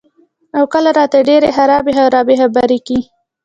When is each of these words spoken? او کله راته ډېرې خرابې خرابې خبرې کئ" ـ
او 0.57 0.63
کله 0.73 0.89
راته 0.99 1.17
ډېرې 1.29 1.49
خرابې 1.57 1.91
خرابې 1.99 2.35
خبرې 2.41 2.77
کئ" 2.87 2.99
ـ 3.05 3.07